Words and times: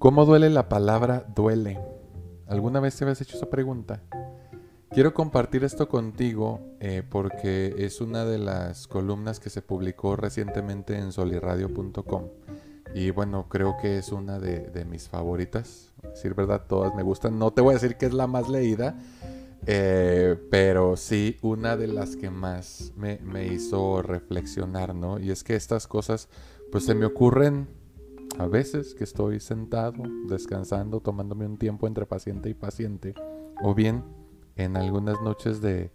¿Cómo 0.00 0.24
duele 0.24 0.48
la 0.48 0.70
palabra 0.70 1.26
duele? 1.36 1.78
¿Alguna 2.46 2.80
vez 2.80 2.96
te 2.96 3.04
habías 3.04 3.20
hecho 3.20 3.36
esa 3.36 3.50
pregunta? 3.50 4.02
Quiero 4.88 5.12
compartir 5.12 5.62
esto 5.62 5.90
contigo 5.90 6.58
eh, 6.80 7.02
porque 7.06 7.74
es 7.76 8.00
una 8.00 8.24
de 8.24 8.38
las 8.38 8.86
columnas 8.86 9.40
que 9.40 9.50
se 9.50 9.60
publicó 9.60 10.16
recientemente 10.16 10.96
en 10.96 11.12
soliradio.com 11.12 12.28
y 12.94 13.10
bueno, 13.10 13.46
creo 13.50 13.76
que 13.76 13.98
es 13.98 14.10
una 14.10 14.38
de, 14.38 14.86
mis 14.86 15.06
favoritas. 15.06 15.92
decir 16.02 16.32
verdad, 16.32 16.64
todas 16.66 16.94
me 16.94 17.02
gustan. 17.02 17.38
No 17.38 17.52
te 17.52 17.60
voy 17.60 17.72
a 17.72 17.74
decir 17.74 17.98
que 17.98 18.06
es 18.06 18.14
la 18.14 18.26
más 18.26 18.48
leída, 18.48 18.98
eh, 19.66 20.34
pero 20.50 20.96
sí 20.96 21.36
una 21.42 21.76
de 21.76 21.88
las 21.88 22.16
que 22.16 22.30
más 22.30 22.94
me 22.96 23.46
hizo 23.48 24.00
reflexionar, 24.00 24.94
¿no? 24.94 25.18
Y 25.18 25.30
es 25.30 25.44
que 25.44 25.56
estas 25.56 25.86
cosas 25.86 26.30
pues 26.72 26.86
se 26.86 26.94
me 26.94 27.04
ocurren 27.04 27.79
a 28.38 28.46
veces 28.46 28.94
que 28.94 29.04
estoy 29.04 29.40
sentado, 29.40 30.02
descansando, 30.28 31.00
tomándome 31.00 31.46
un 31.46 31.58
tiempo 31.58 31.86
entre 31.86 32.06
paciente 32.06 32.48
y 32.48 32.54
paciente, 32.54 33.14
o 33.62 33.74
bien 33.74 34.04
en 34.56 34.76
algunas 34.76 35.20
noches 35.20 35.60
de, 35.60 35.90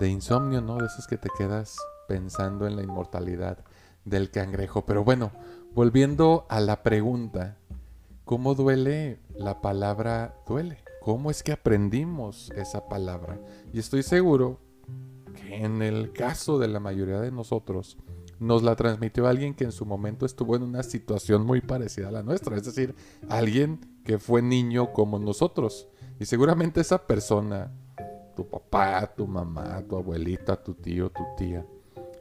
insomnio, 0.00 0.60
¿no? 0.60 0.78
De 0.78 0.86
esas 0.86 1.06
que 1.06 1.16
te 1.16 1.28
quedas 1.36 1.78
pensando 2.08 2.66
en 2.66 2.76
la 2.76 2.82
inmortalidad 2.82 3.64
del 4.04 4.30
cangrejo. 4.30 4.84
Pero 4.86 5.04
bueno, 5.04 5.32
volviendo 5.74 6.46
a 6.48 6.60
la 6.60 6.82
pregunta, 6.82 7.56
¿cómo 8.24 8.54
duele 8.54 9.20
la 9.34 9.60
palabra 9.60 10.34
duele? 10.46 10.82
¿Cómo 11.00 11.30
es 11.30 11.42
que 11.42 11.52
aprendimos 11.52 12.50
esa 12.56 12.88
palabra? 12.88 13.38
Y 13.72 13.78
estoy 13.78 14.02
seguro 14.02 14.58
que 15.36 15.64
en 15.64 15.82
el 15.82 16.12
caso 16.12 16.58
de 16.58 16.68
la 16.68 16.80
mayoría 16.80 17.20
de 17.20 17.30
nosotros, 17.30 17.96
nos 18.38 18.62
la 18.62 18.76
transmitió 18.76 19.26
alguien 19.26 19.54
que 19.54 19.64
en 19.64 19.72
su 19.72 19.86
momento 19.86 20.26
estuvo 20.26 20.56
en 20.56 20.62
una 20.62 20.82
situación 20.82 21.44
muy 21.44 21.60
parecida 21.60 22.08
a 22.08 22.12
la 22.12 22.22
nuestra, 22.22 22.56
es 22.56 22.64
decir, 22.64 22.94
alguien 23.28 23.80
que 24.04 24.18
fue 24.18 24.42
niño 24.42 24.92
como 24.92 25.18
nosotros. 25.18 25.88
Y 26.18 26.26
seguramente 26.26 26.80
esa 26.80 27.06
persona 27.06 27.72
tu 28.36 28.46
papá, 28.48 29.14
tu 29.16 29.26
mamá, 29.26 29.82
tu 29.88 29.96
abuelita, 29.96 30.62
tu 30.62 30.74
tío, 30.74 31.10
tu 31.10 31.22
tía, 31.36 31.66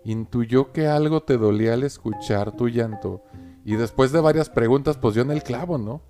intuyó 0.06 0.72
que 0.72 0.88
algo 0.88 1.22
te 1.22 1.38
dolía 1.38 1.74
al 1.74 1.84
escuchar 1.84 2.56
tu 2.56 2.70
llanto 2.70 3.22
y 3.66 3.76
después 3.76 4.12
de 4.12 4.22
varias 4.22 4.50
preguntas 4.50 4.98
pues 4.98 5.14
dio 5.14 5.24
en 5.24 5.32
el 5.32 5.44
clavo, 5.44 5.78
¿no? 5.78 6.02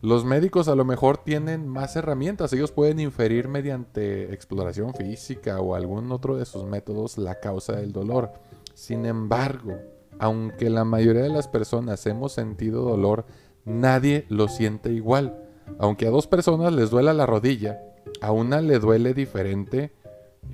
Los 0.00 0.24
médicos 0.24 0.68
a 0.68 0.74
lo 0.74 0.84
mejor 0.84 1.18
tienen 1.18 1.68
más 1.68 1.94
herramientas, 1.96 2.52
ellos 2.52 2.72
pueden 2.72 2.98
inferir 2.98 3.48
mediante 3.48 4.32
exploración 4.32 4.94
física 4.94 5.60
o 5.60 5.74
algún 5.74 6.10
otro 6.10 6.36
de 6.36 6.44
sus 6.44 6.64
métodos 6.64 7.18
la 7.18 7.38
causa 7.38 7.74
del 7.74 7.92
dolor. 7.92 8.32
Sin 8.74 9.06
embargo, 9.06 9.78
aunque 10.18 10.70
la 10.70 10.84
mayoría 10.84 11.22
de 11.22 11.28
las 11.28 11.48
personas 11.48 12.06
hemos 12.06 12.32
sentido 12.32 12.82
dolor, 12.82 13.26
nadie 13.64 14.26
lo 14.28 14.48
siente 14.48 14.92
igual. 14.92 15.38
Aunque 15.78 16.06
a 16.06 16.10
dos 16.10 16.26
personas 16.26 16.72
les 16.72 16.90
duela 16.90 17.12
la 17.12 17.26
rodilla, 17.26 17.80
a 18.20 18.32
una 18.32 18.60
le 18.60 18.78
duele 18.78 19.14
diferente, 19.14 19.92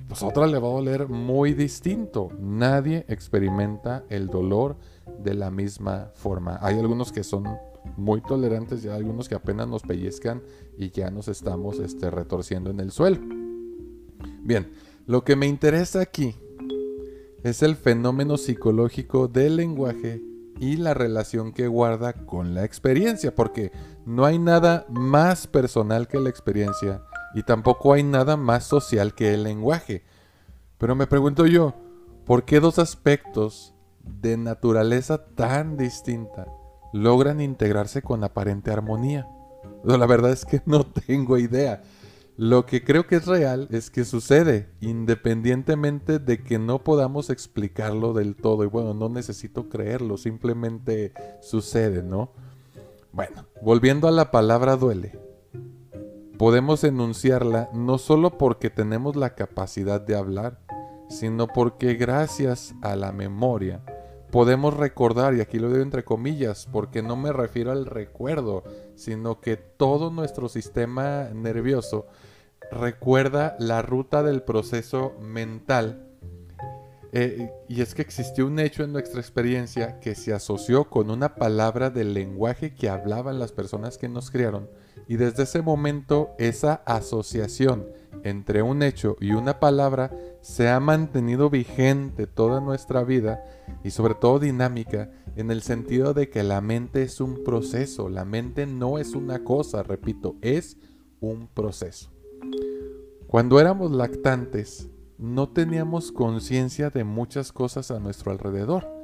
pues 0.07 0.23
a 0.23 0.27
otra 0.27 0.47
le 0.47 0.59
va 0.59 0.67
a 0.67 0.73
doler 0.73 1.07
muy 1.07 1.53
distinto. 1.53 2.29
Nadie 2.39 3.05
experimenta 3.07 4.03
el 4.09 4.27
dolor 4.27 4.77
de 5.23 5.33
la 5.33 5.51
misma 5.51 6.11
forma. 6.13 6.59
Hay 6.61 6.79
algunos 6.79 7.11
que 7.11 7.23
son 7.23 7.45
muy 7.97 8.21
tolerantes 8.21 8.83
y 8.83 8.87
hay 8.87 8.95
algunos 8.95 9.29
que 9.29 9.35
apenas 9.35 9.67
nos 9.67 9.83
pellizcan 9.83 10.41
y 10.77 10.91
ya 10.91 11.11
nos 11.11 11.27
estamos 11.27 11.79
este, 11.79 12.09
retorciendo 12.09 12.69
en 12.69 12.79
el 12.79 12.91
suelo. 12.91 13.19
Bien, 14.41 14.71
lo 15.05 15.23
que 15.23 15.35
me 15.35 15.47
interesa 15.47 16.01
aquí 16.01 16.35
es 17.43 17.63
el 17.63 17.75
fenómeno 17.75 18.37
psicológico 18.37 19.27
del 19.27 19.57
lenguaje 19.57 20.21
y 20.59 20.75
la 20.75 20.93
relación 20.93 21.53
que 21.53 21.67
guarda 21.67 22.13
con 22.13 22.53
la 22.53 22.65
experiencia, 22.65 23.33
porque 23.33 23.71
no 24.05 24.25
hay 24.25 24.39
nada 24.39 24.85
más 24.89 25.47
personal 25.47 26.07
que 26.07 26.19
la 26.19 26.29
experiencia 26.29 27.01
y 27.33 27.43
tampoco 27.43 27.93
hay 27.93 28.03
nada 28.03 28.35
más 28.35 28.65
social 28.65 29.15
que 29.15 29.33
el 29.33 29.43
lenguaje. 29.43 30.03
Pero 30.77 30.95
me 30.95 31.07
pregunto 31.07 31.45
yo, 31.45 31.73
¿por 32.25 32.43
qué 32.43 32.59
dos 32.59 32.79
aspectos 32.79 33.73
de 34.03 34.37
naturaleza 34.37 35.25
tan 35.35 35.77
distinta 35.77 36.47
logran 36.91 37.39
integrarse 37.39 38.01
con 38.01 38.23
aparente 38.23 38.71
armonía? 38.71 39.27
la 39.83 40.05
verdad 40.05 40.31
es 40.31 40.45
que 40.45 40.61
no 40.65 40.85
tengo 40.85 41.37
idea. 41.37 41.81
Lo 42.41 42.65
que 42.65 42.85
creo 42.85 43.05
que 43.05 43.17
es 43.17 43.25
real 43.25 43.67
es 43.69 43.89
que 43.89 44.05
sucede, 44.05 44.69
independientemente 44.79 46.19
de 46.19 46.41
que 46.41 46.57
no 46.57 46.85
podamos 46.85 47.29
explicarlo 47.29 48.13
del 48.13 48.37
todo. 48.37 48.63
Y 48.63 48.67
bueno, 48.67 48.93
no 48.93 49.09
necesito 49.09 49.67
creerlo, 49.67 50.15
simplemente 50.15 51.11
sucede, 51.41 52.01
¿no? 52.01 52.31
Bueno, 53.11 53.45
volviendo 53.61 54.07
a 54.07 54.11
la 54.11 54.31
palabra 54.31 54.77
duele 54.77 55.19
podemos 56.37 56.85
enunciarla 56.85 57.69
no 57.73 57.97
solo 57.97 58.37
porque 58.37 58.69
tenemos 58.69 59.17
la 59.17 59.35
capacidad 59.35 59.99
de 59.99 60.15
hablar, 60.15 60.61
sino 61.09 61.47
porque 61.47 61.95
gracias 61.95 62.73
a 62.81 62.95
la 62.95 63.11
memoria 63.11 63.83
podemos 64.31 64.77
recordar, 64.77 65.35
y 65.35 65.41
aquí 65.41 65.59
lo 65.59 65.67
digo 65.69 65.81
entre 65.81 66.05
comillas, 66.05 66.69
porque 66.71 67.01
no 67.01 67.17
me 67.17 67.33
refiero 67.33 67.73
al 67.73 67.85
recuerdo, 67.85 68.63
sino 68.95 69.41
que 69.41 69.57
todo 69.57 70.11
nuestro 70.11 70.47
sistema 70.47 71.27
nervioso 71.33 72.07
recuerda 72.71 73.55
la 73.59 73.81
ruta 73.81 74.23
del 74.23 74.43
proceso 74.43 75.15
mental. 75.21 76.05
Eh, 77.11 77.51
y 77.67 77.81
es 77.81 77.95
que 77.95 78.03
existió 78.03 78.45
un 78.45 78.59
hecho 78.59 78.83
en 78.83 78.93
nuestra 78.93 79.19
experiencia 79.19 79.99
que 79.99 80.13
se 80.13 80.31
asoció 80.31 80.89
con 80.91 81.09
una 81.09 81.35
palabra 81.35 81.89
del 81.89 82.13
lenguaje 82.13 82.75
que 82.75 82.87
hablaban 82.87 83.39
las 83.39 83.51
personas 83.51 83.97
que 83.97 84.07
nos 84.07 84.29
criaron 84.29 84.69
y 85.07 85.15
desde 85.15 85.41
ese 85.41 85.63
momento 85.63 86.29
esa 86.37 86.83
asociación 86.85 87.87
entre 88.23 88.61
un 88.61 88.83
hecho 88.83 89.15
y 89.19 89.31
una 89.31 89.59
palabra 89.59 90.11
se 90.41 90.69
ha 90.69 90.79
mantenido 90.79 91.49
vigente 91.49 92.27
toda 92.27 92.61
nuestra 92.61 93.03
vida 93.03 93.43
y 93.83 93.89
sobre 93.89 94.13
todo 94.13 94.37
dinámica 94.37 95.09
en 95.35 95.49
el 95.49 95.63
sentido 95.63 96.13
de 96.13 96.29
que 96.29 96.43
la 96.43 96.61
mente 96.61 97.01
es 97.01 97.21
un 97.21 97.43
proceso, 97.43 98.07
la 98.07 98.23
mente 98.23 98.67
no 98.67 98.99
es 98.99 99.15
una 99.15 99.43
cosa, 99.43 99.81
repito, 99.81 100.35
es 100.41 100.77
un 101.21 101.47
proceso. 101.47 102.11
Cuando 103.29 103.59
éramos 103.59 103.91
lactantes, 103.91 104.89
no 105.17 105.49
teníamos 105.49 106.11
conciencia 106.11 106.89
de 106.89 107.03
muchas 107.03 107.51
cosas 107.51 107.91
a 107.91 107.99
nuestro 107.99 108.31
alrededor 108.31 108.99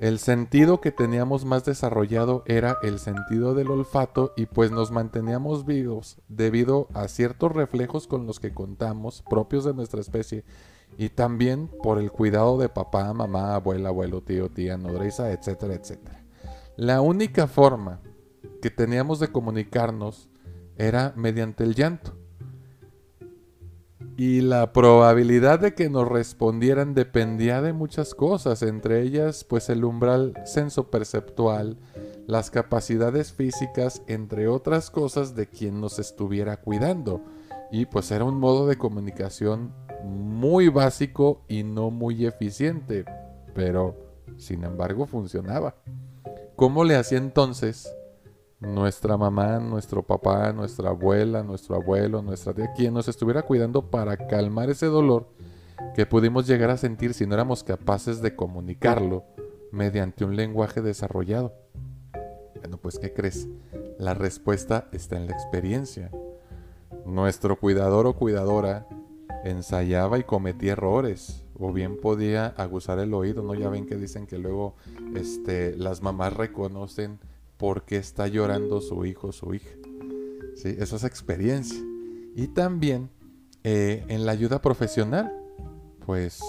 el 0.00 0.20
sentido 0.20 0.80
que 0.80 0.92
teníamos 0.92 1.44
más 1.44 1.64
desarrollado 1.64 2.44
era 2.46 2.76
el 2.84 3.00
sentido 3.00 3.54
del 3.54 3.68
olfato 3.68 4.32
y 4.36 4.46
pues 4.46 4.70
nos 4.70 4.92
manteníamos 4.92 5.66
vivos 5.66 6.18
debido 6.28 6.86
a 6.94 7.08
ciertos 7.08 7.50
reflejos 7.50 8.06
con 8.06 8.24
los 8.24 8.38
que 8.38 8.54
contamos 8.54 9.24
propios 9.28 9.64
de 9.64 9.74
nuestra 9.74 10.00
especie 10.00 10.44
y 10.98 11.08
también 11.08 11.68
por 11.82 11.98
el 11.98 12.12
cuidado 12.12 12.58
de 12.58 12.68
papá, 12.68 13.12
mamá, 13.12 13.56
abuela, 13.56 13.88
abuelo, 13.88 14.22
tío, 14.22 14.50
tía, 14.50 14.78
nodriza, 14.78 15.32
etcétera, 15.32 15.74
etcétera. 15.74 16.24
La 16.76 17.00
única 17.00 17.48
forma 17.48 18.00
que 18.62 18.70
teníamos 18.70 19.18
de 19.18 19.32
comunicarnos 19.32 20.30
era 20.76 21.12
mediante 21.16 21.64
el 21.64 21.74
llanto 21.74 22.17
y 24.18 24.40
la 24.40 24.72
probabilidad 24.72 25.60
de 25.60 25.74
que 25.74 25.88
nos 25.88 26.08
respondieran 26.08 26.92
dependía 26.92 27.62
de 27.62 27.72
muchas 27.72 28.16
cosas, 28.16 28.62
entre 28.62 29.02
ellas 29.02 29.44
pues 29.44 29.68
el 29.68 29.84
umbral 29.84 30.34
sensoperceptual, 30.44 31.78
las 32.26 32.50
capacidades 32.50 33.32
físicas, 33.32 34.02
entre 34.08 34.48
otras 34.48 34.90
cosas 34.90 35.36
de 35.36 35.46
quien 35.46 35.80
nos 35.80 36.00
estuviera 36.00 36.56
cuidando. 36.56 37.22
Y 37.70 37.86
pues 37.86 38.10
era 38.10 38.24
un 38.24 38.40
modo 38.40 38.66
de 38.66 38.76
comunicación 38.76 39.72
muy 40.02 40.68
básico 40.68 41.44
y 41.46 41.62
no 41.62 41.92
muy 41.92 42.26
eficiente, 42.26 43.04
pero 43.54 43.94
sin 44.36 44.64
embargo 44.64 45.06
funcionaba. 45.06 45.76
¿Cómo 46.56 46.82
le 46.82 46.96
hacía 46.96 47.18
entonces 47.18 47.88
nuestra 48.60 49.16
mamá, 49.16 49.58
nuestro 49.60 50.02
papá, 50.02 50.52
nuestra 50.52 50.90
abuela, 50.90 51.42
nuestro 51.42 51.76
abuelo, 51.76 52.22
nuestra 52.22 52.52
tía, 52.52 52.72
quien 52.74 52.94
nos 52.94 53.08
estuviera 53.08 53.42
cuidando 53.42 53.90
para 53.90 54.16
calmar 54.16 54.70
ese 54.70 54.86
dolor 54.86 55.28
que 55.94 56.06
pudimos 56.06 56.46
llegar 56.46 56.70
a 56.70 56.76
sentir 56.76 57.14
si 57.14 57.26
no 57.26 57.34
éramos 57.34 57.62
capaces 57.62 58.20
de 58.20 58.34
comunicarlo 58.34 59.24
mediante 59.70 60.24
un 60.24 60.34
lenguaje 60.34 60.82
desarrollado. 60.82 61.54
Bueno, 62.60 62.78
pues 62.78 62.98
¿qué 62.98 63.12
crees? 63.12 63.48
La 63.98 64.14
respuesta 64.14 64.88
está 64.92 65.16
en 65.16 65.26
la 65.26 65.32
experiencia. 65.32 66.10
Nuestro 67.06 67.60
cuidador 67.60 68.06
o 68.06 68.14
cuidadora 68.14 68.88
ensayaba 69.44 70.18
y 70.18 70.24
cometía 70.24 70.72
errores, 70.72 71.44
o 71.58 71.72
bien 71.72 71.96
podía 71.96 72.46
aguzar 72.46 72.98
el 72.98 73.14
oído, 73.14 73.42
¿no? 73.42 73.54
Ya 73.54 73.68
ven 73.68 73.86
que 73.86 73.96
dicen 73.96 74.26
que 74.26 74.38
luego 74.38 74.74
este, 75.14 75.76
las 75.76 76.02
mamás 76.02 76.32
reconocen 76.32 77.20
por 77.58 77.84
qué 77.84 77.98
está 77.98 78.26
llorando 78.28 78.80
su 78.80 79.04
hijo 79.04 79.28
o 79.28 79.32
su 79.32 79.52
hija. 79.52 79.70
¿Sí? 80.56 80.74
Eso 80.78 80.96
es 80.96 81.04
experiencia. 81.04 81.78
Y 82.34 82.48
también 82.48 83.10
eh, 83.64 84.04
en 84.08 84.24
la 84.24 84.32
ayuda 84.32 84.62
profesional, 84.62 85.30
pues 86.06 86.40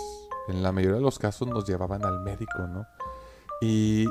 en 0.47 0.63
la 0.63 0.71
mayoría 0.71 0.95
de 0.97 1.01
los 1.01 1.19
casos 1.19 1.47
nos 1.47 1.65
llevaban 1.67 2.06
al 2.06 2.21
médico, 2.21 2.67
¿no? 2.67 2.85
Y 3.61 4.07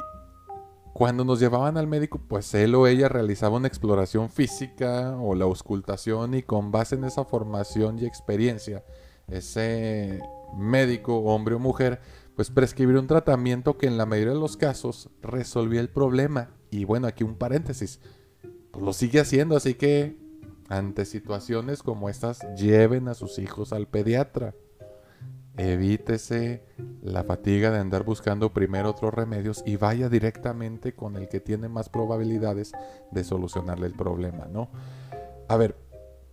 Cuando 0.99 1.25
nos 1.25 1.39
llevaban 1.39 1.77
al 1.77 1.87
médico, 1.87 2.21
pues 2.27 2.53
él 2.55 2.75
o 2.75 2.89
ella 2.89 3.09
realizaba 3.09 3.57
una 3.57 3.69
exploración 3.69 4.31
física 4.31 5.17
o 5.21 5.37
la 5.37 5.45
auscultación 5.45 6.35
y 6.35 6.43
con 6.43 6.73
base 6.73 6.97
en 6.97 7.05
esa 7.05 7.25
formación 7.25 8.01
y 8.01 8.05
experiencia, 8.05 8.85
ese 9.29 10.21
médico, 10.57 11.19
hombre 11.19 11.55
o 11.55 11.61
mujer, 11.61 12.01
pues 12.39 12.51
prescribir 12.51 12.97
un 12.99 13.09
tratamiento 13.09 13.79
que 13.79 13.89
en 13.89 13.99
la 13.99 14.07
mayoría 14.07 14.33
de 14.33 14.39
los 14.39 14.57
casos 14.57 15.11
resolvía 15.23 15.81
el 15.81 15.89
problema. 15.89 16.51
Y 16.71 16.85
bueno, 16.85 17.09
aquí 17.09 17.25
un 17.25 17.35
paréntesis, 17.35 17.99
pues 18.71 18.85
lo 18.85 18.93
sigue 18.93 19.19
haciendo, 19.19 19.57
así 19.57 19.75
que 19.75 20.17
ante 20.69 21.05
situaciones 21.05 21.83
como 21.83 22.09
estas, 22.09 22.47
lleven 22.55 23.09
a 23.09 23.15
sus 23.15 23.41
hijos 23.41 23.73
al 23.73 23.89
pediatra. 23.89 24.55
Evítese 25.57 26.63
la 27.03 27.25
fatiga 27.25 27.73
de 27.73 27.81
andar 27.81 28.05
buscando 28.05 28.53
primero 28.53 28.91
otros 28.91 29.13
remedios 29.13 29.65
y 29.67 29.75
vaya 29.75 30.09
directamente 30.09 30.95
con 30.95 31.17
el 31.17 31.29
que 31.29 31.41
tiene 31.41 31.69
más 31.69 31.89
probabilidades 31.89 32.71
de 33.11 33.25
solucionarle 33.25 33.89
el 33.89 33.95
problema, 33.95 34.47
¿no? 34.47 34.71
A 35.49 35.57
ver, 35.57 35.75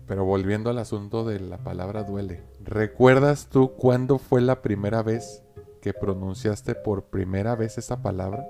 pero 0.05 0.23
volviendo 0.23 0.69
al 0.69 0.77
asunto 0.77 1.25
de 1.25 1.39
la 1.39 1.57
palabra 1.57 2.03
duele, 2.03 2.43
¿recuerdas 2.63 3.47
tú 3.47 3.71
cuándo 3.71 4.19
fue 4.19 4.41
la 4.41 4.61
primera 4.61 5.01
vez 5.01 5.41
que 5.85 5.93
pronunciaste 5.93 6.73
por 6.73 7.03
primera 7.11 7.55
vez 7.55 7.77
esa 7.77 8.01
palabra? 8.01 8.43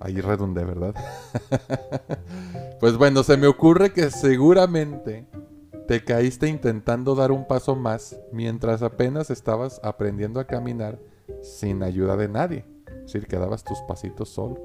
Ahí 0.00 0.20
redundé, 0.20 0.64
¿verdad? 0.64 0.92
pues 2.80 2.96
bueno, 2.96 3.22
se 3.22 3.36
me 3.36 3.46
ocurre 3.46 3.92
que 3.92 4.10
seguramente 4.10 5.28
te 5.86 6.02
caíste 6.02 6.48
intentando 6.48 7.14
dar 7.14 7.30
un 7.30 7.46
paso 7.46 7.76
más 7.76 8.18
mientras 8.32 8.82
apenas 8.82 9.30
estabas 9.30 9.80
aprendiendo 9.84 10.40
a 10.40 10.48
caminar 10.48 10.98
sin 11.42 11.84
ayuda 11.84 12.16
de 12.16 12.26
nadie. 12.26 12.64
Es 12.88 13.12
decir, 13.12 13.28
que 13.28 13.38
dabas 13.38 13.62
tus 13.62 13.78
pasitos 13.82 14.30
solo. 14.30 14.56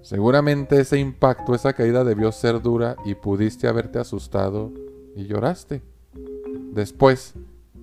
Seguramente 0.00 0.80
ese 0.80 0.98
impacto, 0.98 1.54
esa 1.54 1.74
caída 1.74 2.04
debió 2.04 2.32
ser 2.32 2.62
dura 2.62 2.96
y 3.04 3.16
pudiste 3.16 3.68
haberte 3.68 3.98
asustado 3.98 4.72
y 5.14 5.26
lloraste. 5.26 5.82
Después 6.72 7.34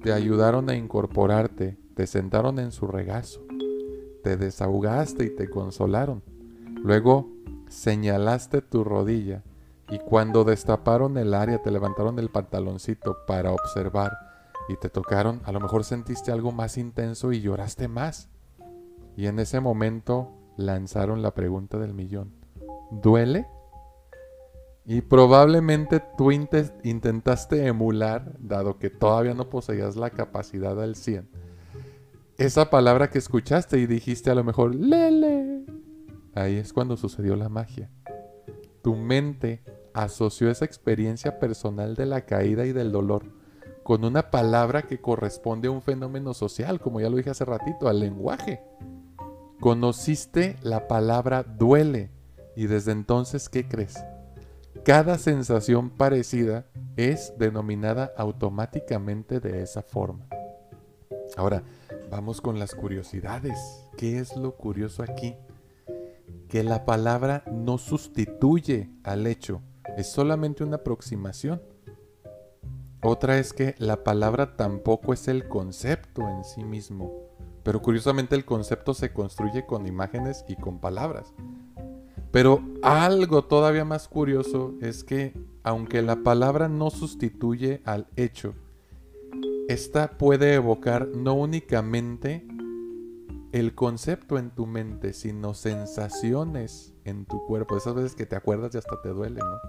te 0.01 0.11
ayudaron 0.11 0.67
a 0.71 0.75
incorporarte, 0.75 1.77
te 1.95 2.07
sentaron 2.07 2.59
en 2.59 2.71
su 2.71 2.87
regazo, 2.87 3.45
te 4.23 4.37
desahogaste 4.37 5.25
y 5.25 5.35
te 5.35 5.49
consolaron. 5.49 6.23
Luego 6.83 7.29
señalaste 7.67 8.61
tu 8.61 8.83
rodilla 8.83 9.43
y 9.89 9.99
cuando 9.99 10.43
destaparon 10.43 11.17
el 11.17 11.33
área, 11.33 11.61
te 11.61 11.71
levantaron 11.71 12.17
el 12.19 12.29
pantaloncito 12.29 13.17
para 13.27 13.51
observar 13.51 14.17
y 14.69 14.77
te 14.77 14.89
tocaron, 14.89 15.41
a 15.43 15.51
lo 15.51 15.59
mejor 15.59 15.83
sentiste 15.83 16.31
algo 16.31 16.51
más 16.51 16.77
intenso 16.77 17.31
y 17.33 17.41
lloraste 17.41 17.87
más. 17.87 18.29
Y 19.17 19.27
en 19.27 19.39
ese 19.39 19.59
momento 19.59 20.31
lanzaron 20.55 21.21
la 21.21 21.33
pregunta 21.33 21.77
del 21.77 21.93
millón. 21.93 22.31
¿Duele? 22.91 23.47
Y 24.85 25.01
probablemente 25.01 26.01
tú 26.17 26.31
intentaste 26.31 27.67
emular, 27.67 28.33
dado 28.39 28.79
que 28.79 28.89
todavía 28.89 29.33
no 29.33 29.49
poseías 29.49 29.95
la 29.95 30.09
capacidad 30.09 30.81
al 30.81 30.95
100, 30.95 31.29
esa 32.45 32.69
palabra 32.69 33.09
que 33.09 33.19
escuchaste 33.19 33.77
y 33.77 33.85
dijiste 33.85 34.31
a 34.31 34.35
lo 34.35 34.43
mejor, 34.43 34.73
lele. 34.73 35.65
Ahí 36.33 36.55
es 36.55 36.73
cuando 36.73 36.97
sucedió 36.97 37.35
la 37.35 37.49
magia. 37.49 37.89
Tu 38.81 38.95
mente 38.95 39.63
asoció 39.93 40.49
esa 40.49 40.65
experiencia 40.65 41.39
personal 41.39 41.95
de 41.95 42.05
la 42.05 42.25
caída 42.25 42.65
y 42.65 42.71
del 42.71 42.91
dolor 42.91 43.23
con 43.83 44.05
una 44.05 44.31
palabra 44.31 44.83
que 44.83 45.01
corresponde 45.01 45.67
a 45.67 45.71
un 45.71 45.81
fenómeno 45.81 46.33
social, 46.33 46.79
como 46.79 47.01
ya 47.01 47.09
lo 47.09 47.17
dije 47.17 47.31
hace 47.31 47.45
ratito, 47.45 47.87
al 47.87 47.99
lenguaje. 47.99 48.61
Conociste 49.59 50.57
la 50.61 50.87
palabra 50.87 51.43
duele 51.43 52.11
y 52.55 52.67
desde 52.67 52.91
entonces, 52.91 53.49
¿qué 53.49 53.67
crees? 53.67 54.03
Cada 54.83 55.17
sensación 55.17 55.89
parecida 55.89 56.65
es 56.95 57.33
denominada 57.37 58.13
automáticamente 58.17 59.39
de 59.39 59.61
esa 59.61 59.81
forma. 59.81 60.25
Ahora, 61.37 61.63
vamos 62.11 62.41
con 62.41 62.59
las 62.59 62.75
curiosidades. 62.75 63.87
¿Qué 63.97 64.19
es 64.19 64.35
lo 64.35 64.57
curioso 64.57 65.01
aquí? 65.01 65.33
Que 66.49 66.61
la 66.61 66.85
palabra 66.85 67.43
no 67.49 67.77
sustituye 67.77 68.91
al 69.03 69.25
hecho, 69.25 69.61
es 69.97 70.11
solamente 70.11 70.65
una 70.65 70.75
aproximación. 70.75 71.61
Otra 73.01 73.39
es 73.39 73.53
que 73.53 73.75
la 73.79 74.03
palabra 74.03 74.57
tampoco 74.57 75.13
es 75.13 75.29
el 75.29 75.47
concepto 75.47 76.27
en 76.27 76.43
sí 76.43 76.65
mismo, 76.65 77.13
pero 77.63 77.81
curiosamente 77.81 78.35
el 78.35 78.43
concepto 78.45 78.93
se 78.93 79.13
construye 79.13 79.65
con 79.65 79.87
imágenes 79.87 80.43
y 80.49 80.57
con 80.57 80.79
palabras. 80.79 81.33
Pero 82.31 82.61
algo 82.83 83.45
todavía 83.45 83.85
más 83.85 84.09
curioso 84.09 84.75
es 84.81 85.03
que 85.05 85.33
aunque 85.63 86.01
la 86.01 86.17
palabra 86.17 86.67
no 86.67 86.89
sustituye 86.89 87.81
al 87.85 88.07
hecho, 88.17 88.53
esta 89.71 90.17
puede 90.17 90.53
evocar 90.53 91.07
no 91.07 91.33
únicamente 91.33 92.45
el 93.51 93.75
concepto 93.75 94.37
en 94.37 94.51
tu 94.51 94.65
mente, 94.65 95.13
sino 95.13 95.53
sensaciones 95.53 96.93
en 97.03 97.25
tu 97.25 97.45
cuerpo. 97.45 97.77
Esas 97.77 97.95
veces 97.95 98.15
que 98.15 98.25
te 98.25 98.35
acuerdas 98.35 98.73
y 98.73 98.77
hasta 98.77 99.01
te 99.01 99.09
duele, 99.09 99.39
¿no? 99.39 99.59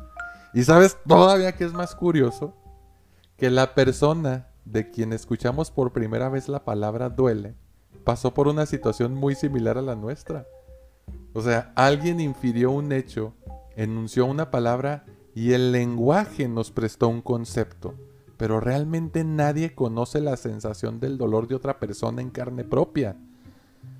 Y 0.55 0.65
sabes 0.65 0.99
todavía 1.07 1.53
que 1.53 1.65
es 1.65 1.73
más 1.73 1.95
curioso 1.95 2.55
que 3.37 3.51
la 3.51 3.75
persona 3.75 4.49
de 4.65 4.91
quien 4.91 5.13
escuchamos 5.13 5.71
por 5.71 5.93
primera 5.93 6.29
vez 6.29 6.49
la 6.49 6.65
palabra 6.65 7.09
duele 7.09 7.57
pasó 8.05 8.35
por 8.35 8.49
una 8.49 8.67
situación 8.67 9.15
muy 9.15 9.35
similar 9.35 9.79
a 9.79 9.83
la 9.83 9.97
nuestra. 9.97 10.47
O 11.33 11.41
sea, 11.41 11.73
alguien 11.75 12.21
infirió 12.21 12.71
un 12.71 12.93
hecho, 12.93 13.35
enunció 13.77 14.27
una 14.27 14.51
palabra 14.51 15.05
y 15.35 15.53
el 15.53 15.73
lenguaje 15.73 16.49
nos 16.49 16.71
prestó 16.71 17.09
un 17.09 17.23
concepto. 17.23 17.95
Pero 18.43 18.59
realmente 18.59 19.23
nadie 19.23 19.73
conoce 19.73 20.21
la 20.21 20.37
sensación 20.37 20.99
del 20.99 21.17
dolor 21.17 21.47
de 21.47 21.55
otra 21.55 21.79
persona 21.79 22.23
en 22.23 22.31
carne 22.31 22.65
propia. 22.65 23.17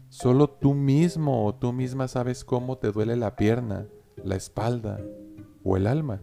Solo 0.09 0.51
tú 0.51 0.75
mismo 0.75 1.47
o 1.47 1.55
tú 1.55 1.73
misma 1.73 2.09
sabes 2.09 2.45
cómo 2.45 2.77
te 2.77 2.91
duele 2.91 3.15
la 3.15 3.37
pierna, 3.37 3.87
la 4.17 4.35
espalda 4.35 4.99
o 5.63 5.77
el 5.77 5.87
alma. 5.87 6.23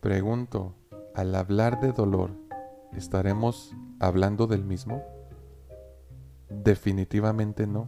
Pregunto, 0.00 0.76
al 1.14 1.34
hablar 1.34 1.78
de 1.78 1.92
dolor, 1.92 2.30
¿estaremos 2.96 3.76
hablando 3.98 4.46
del 4.46 4.64
mismo? 4.64 5.02
Definitivamente 6.48 7.66
no. 7.66 7.86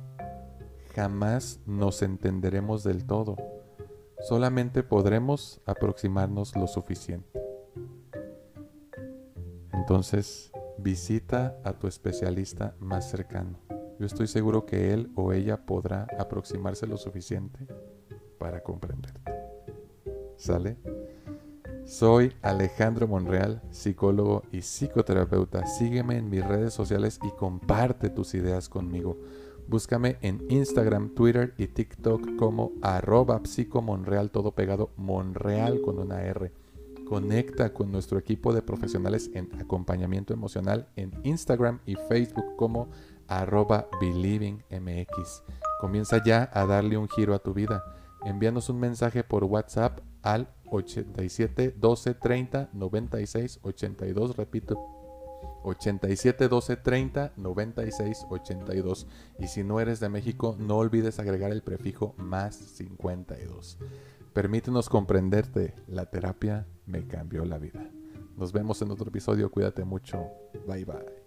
Jamás 0.95 1.59
nos 1.65 2.03
entenderemos 2.03 2.85
del 2.85 3.07
todo. 3.07 3.37
Solamente 4.21 4.83
podremos 4.83 5.63
aproximarnos 5.65 6.55
lo 6.55 6.67
suficiente. 6.67 7.42
Entonces, 9.83 10.53
visita 10.79 11.59
a 11.65 11.73
tu 11.73 11.89
especialista 11.89 12.77
más 12.79 13.11
cercano. 13.11 13.59
Yo 13.99 14.07
estoy 14.07 14.29
seguro 14.29 14.65
que 14.65 14.93
él 14.93 15.11
o 15.17 15.33
ella 15.33 15.67
podrá 15.67 16.07
aproximarse 16.21 16.87
lo 16.87 16.97
suficiente 16.97 17.67
para 18.39 18.63
comprenderte. 18.63 19.33
¿Sale? 20.37 20.77
Soy 21.85 22.33
Alejandro 22.43 23.09
Monreal, 23.09 23.61
psicólogo 23.71 24.45
y 24.53 24.63
psicoterapeuta. 24.63 25.67
Sígueme 25.67 26.17
en 26.17 26.31
mis 26.31 26.47
redes 26.47 26.73
sociales 26.73 27.19
y 27.25 27.33
comparte 27.33 28.09
tus 28.09 28.35
ideas 28.35 28.69
conmigo. 28.69 29.19
Búscame 29.67 30.17
en 30.21 30.47
Instagram, 30.49 31.13
Twitter 31.13 31.55
y 31.59 31.67
TikTok 31.67 32.37
como 32.37 32.71
arroba 32.83 33.41
psicomonreal, 33.43 34.31
todo 34.31 34.53
pegado, 34.53 34.93
Monreal 34.97 35.81
con 35.81 35.99
una 35.99 36.23
R. 36.23 36.53
Conecta 37.13 37.75
con 37.75 37.93
nuestro 37.93 38.19
equipo 38.19 38.55
de 38.55 38.63
profesionales 38.63 39.31
en 39.35 39.51
acompañamiento 39.61 40.33
emocional 40.33 40.89
en 40.97 41.13
Instagram 41.25 41.81
y 41.85 41.95
Facebook 41.95 42.57
como 42.57 42.89
arroba 43.29 43.87
believingmx. 44.01 45.43
Comienza 45.79 46.25
ya 46.25 46.49
a 46.55 46.65
darle 46.65 46.97
un 46.97 47.11
giro 47.11 47.35
a 47.35 47.39
tu 47.39 47.53
vida. 47.53 47.85
Envíanos 48.25 48.71
un 48.71 48.81
mensaje 48.81 49.25
por 49.25 49.45
WhatsApp 49.45 50.01
al 50.23 50.49
87 50.71 51.75
12 51.77 52.15
30 52.15 52.71
96 52.73 53.61
82. 53.61 54.35
Repito, 54.35 54.79
87 55.65 56.49
12 56.49 56.77
30 56.77 57.33
96 57.37 58.27
82. 58.31 59.07
Y 59.39 59.49
si 59.49 59.65
no 59.65 59.81
eres 59.81 60.01
de 60.01 60.09
México, 60.09 60.57
no 60.59 60.79
olvides 60.79 61.19
agregar 61.19 61.53
el 61.53 61.61
prefijo 61.63 62.15
más 62.17 62.57
52. 62.57 63.77
Permítenos 64.33 64.89
comprenderte. 64.89 65.75
La 65.87 66.07
terapia 66.07 66.67
me 66.93 67.07
cambió 67.07 67.45
la 67.45 67.59
vida. 67.59 67.91
Nos 68.37 68.53
vemos 68.53 68.81
en 68.83 68.91
otro 68.91 69.09
episodio. 69.09 69.51
Cuídate 69.51 69.85
mucho. 69.85 70.27
Bye 70.67 70.85
bye. 70.85 71.22